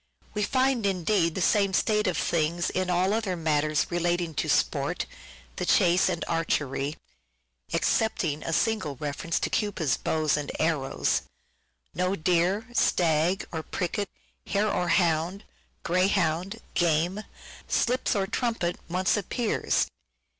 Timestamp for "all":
2.89-3.13